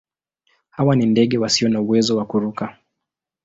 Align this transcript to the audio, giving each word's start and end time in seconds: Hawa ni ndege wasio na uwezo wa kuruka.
Hawa 0.69 0.95
ni 0.95 1.05
ndege 1.05 1.37
wasio 1.37 1.69
na 1.69 1.81
uwezo 1.81 2.17
wa 2.17 2.25
kuruka. 2.25 2.77